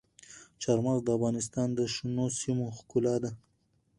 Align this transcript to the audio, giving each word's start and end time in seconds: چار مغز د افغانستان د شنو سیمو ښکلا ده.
چار 0.61 0.77
مغز 0.85 1.01
د 1.05 1.09
افغانستان 1.17 1.67
د 1.73 1.79
شنو 1.93 2.25
سیمو 2.39 2.65
ښکلا 2.77 3.15
ده. 3.23 3.31